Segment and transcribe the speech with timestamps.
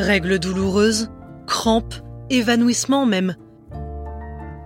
[0.00, 1.10] Règles douloureuses,
[1.46, 1.94] crampes,
[2.30, 3.36] évanouissement même.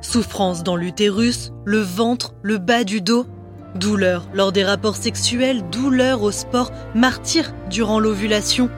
[0.01, 3.27] Souffrance dans l'utérus, le ventre, le bas du dos.
[3.75, 8.71] Douleur lors des rapports sexuels, douleur au sport, martyr durant l'ovulation.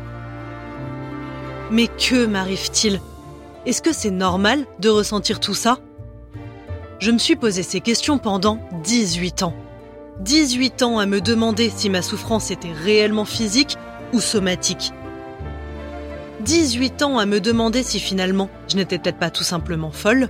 [1.71, 3.03] Mais que m'arrive-t-il?
[3.67, 5.77] Est-ce que c'est normal de ressentir tout ça?
[7.01, 9.55] Je me suis posé ces questions pendant 18 ans.
[10.21, 13.77] 18 ans à me demander si ma souffrance était réellement physique
[14.15, 14.95] ou somatique.
[16.47, 20.29] 18 ans à me demander si finalement je n'étais peut-être pas tout simplement folle.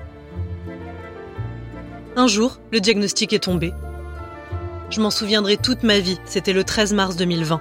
[2.17, 3.75] Un jour, le diagnostic est tombé.
[4.89, 7.61] Je m'en souviendrai toute ma vie, c'était le 13 mars 2020.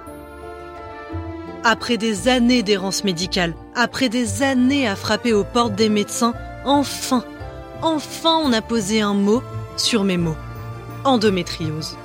[1.64, 6.32] Après des années d'errance médicale, après des années à frapper aux portes des médecins,
[6.64, 7.24] enfin,
[7.82, 9.42] enfin on a posé un mot
[9.76, 10.36] sur mes mots.
[11.04, 11.98] Endométriose.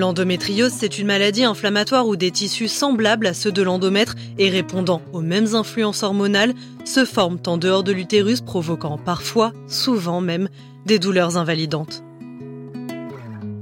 [0.00, 5.02] L'endométriose, c'est une maladie inflammatoire où des tissus semblables à ceux de l'endomètre et répondant
[5.12, 6.54] aux mêmes influences hormonales
[6.86, 10.48] se forment en dehors de l'utérus, provoquant parfois, souvent même,
[10.86, 12.02] des douleurs invalidantes.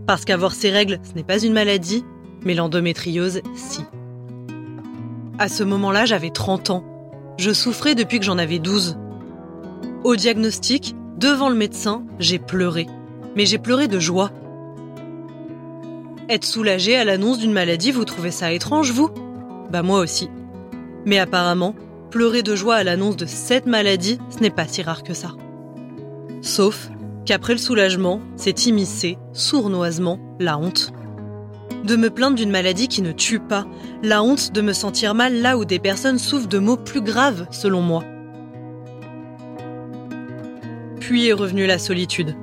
[0.07, 2.05] Parce qu'avoir ces règles, ce n'est pas une maladie,
[2.45, 3.81] mais l'endométriose, si.
[5.41, 6.85] À ce moment-là, j'avais 30 ans.
[7.37, 8.97] Je souffrais depuis que j'en avais 12.
[10.05, 12.87] Au diagnostic, devant le médecin, j'ai pleuré.
[13.35, 14.31] Mais j'ai pleuré de joie
[16.29, 19.11] être soulagé à l'annonce d'une maladie, vous trouvez ça étrange, vous?
[19.71, 20.29] Bah moi aussi.
[21.05, 21.75] Mais apparemment,
[22.11, 25.33] pleurer de joie à l'annonce de cette maladie, ce n'est pas si rare que ça.
[26.43, 26.91] Sauf
[27.25, 30.93] qu'après le soulagement, c'est immiscé, sournoisement, la honte.
[31.85, 33.67] De me plaindre d'une maladie qui ne tue pas,
[34.03, 37.47] la honte de me sentir mal là où des personnes souffrent de maux plus graves,
[37.51, 38.05] selon moi.
[41.01, 42.35] Puis est revenue la solitude.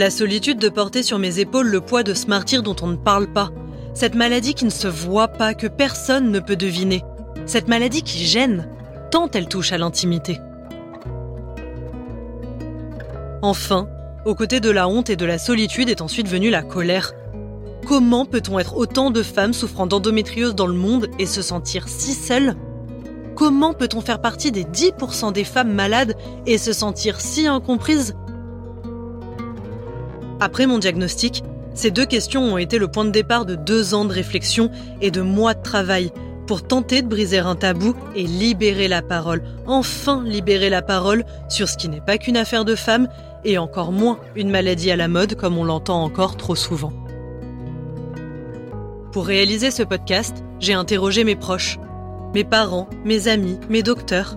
[0.00, 2.96] La solitude de porter sur mes épaules le poids de ce martyr dont on ne
[2.96, 3.50] parle pas.
[3.92, 7.04] Cette maladie qui ne se voit pas, que personne ne peut deviner.
[7.44, 8.66] Cette maladie qui gêne,
[9.10, 10.40] tant elle touche à l'intimité.
[13.42, 13.90] Enfin,
[14.24, 17.12] aux côtés de la honte et de la solitude est ensuite venue la colère.
[17.86, 22.14] Comment peut-on être autant de femmes souffrant d'endométriose dans le monde et se sentir si
[22.14, 22.56] seules
[23.34, 26.16] Comment peut-on faire partie des 10% des femmes malades
[26.46, 28.14] et se sentir si incomprises
[30.40, 34.04] après mon diagnostic, ces deux questions ont été le point de départ de deux ans
[34.04, 34.70] de réflexion
[35.00, 36.10] et de mois de travail
[36.46, 41.68] pour tenter de briser un tabou et libérer la parole, enfin libérer la parole sur
[41.68, 43.08] ce qui n'est pas qu'une affaire de femme
[43.44, 46.92] et encore moins une maladie à la mode comme on l'entend encore trop souvent.
[49.12, 51.78] Pour réaliser ce podcast, j'ai interrogé mes proches,
[52.34, 54.36] mes parents, mes amis, mes docteurs.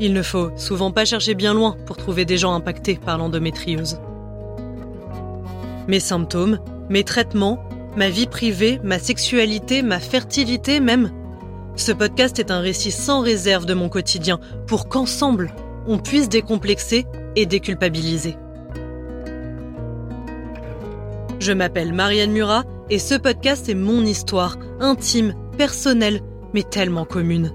[0.00, 4.00] Il ne faut souvent pas chercher bien loin pour trouver des gens impactés par l'endométriose
[5.88, 6.58] mes symptômes,
[6.90, 7.58] mes traitements,
[7.96, 11.10] ma vie privée, ma sexualité, ma fertilité même.
[11.74, 15.50] Ce podcast est un récit sans réserve de mon quotidien pour qu'ensemble,
[15.86, 18.36] on puisse décomplexer et déculpabiliser.
[21.40, 26.20] Je m'appelle Marianne Murat et ce podcast est mon histoire, intime, personnelle,
[26.52, 27.52] mais tellement commune.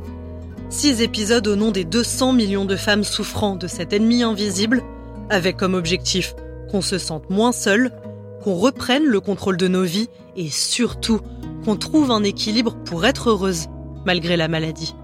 [0.70, 4.82] Six épisodes au nom des 200 millions de femmes souffrant de cet ennemi invisible,
[5.30, 6.34] avec comme objectif
[6.72, 7.92] qu'on se sente moins seul,
[8.44, 11.22] qu'on reprenne le contrôle de nos vies et surtout
[11.64, 13.68] qu'on trouve un équilibre pour être heureuse
[14.06, 14.96] malgré la maladie.